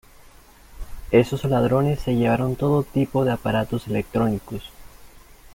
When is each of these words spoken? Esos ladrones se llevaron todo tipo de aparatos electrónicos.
Esos 1.11 1.45
ladrones 1.45 1.99
se 1.99 2.15
llevaron 2.15 2.55
todo 2.55 2.81
tipo 2.81 3.23
de 3.23 3.33
aparatos 3.33 3.85
electrónicos. 3.85 4.67